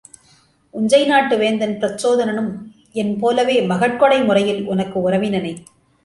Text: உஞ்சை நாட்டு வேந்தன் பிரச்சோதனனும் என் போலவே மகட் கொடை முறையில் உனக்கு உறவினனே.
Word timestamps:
உஞ்சை 0.73 1.01
நாட்டு 1.05 1.37
வேந்தன் 1.37 1.75
பிரச்சோதனனும் 1.79 2.49
என் 2.93 3.11
போலவே 3.19 3.61
மகட் 3.61 3.99
கொடை 3.99 4.19
முறையில் 4.23 4.63
உனக்கு 4.65 4.97
உறவினனே. 5.01 5.53